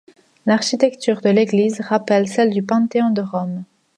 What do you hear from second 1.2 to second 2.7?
de l'église rappelle celle du